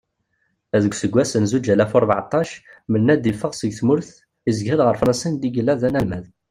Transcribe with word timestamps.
Deg 0.81 0.93
useggas 0.95 1.31
n 1.41 1.45
zuǧ 1.51 1.65
alaf 1.73 1.91
u 1.97 1.99
rbeɛṭac, 2.03 2.49
Menad 2.91 3.23
iffeɣ 3.31 3.51
seg 3.55 3.71
tmurt 3.79 4.11
izger 4.49 4.79
ar 4.81 4.95
Fransa 5.01 5.25
and 5.29 5.43
yella 5.55 5.73
d-analmad. 5.81 6.25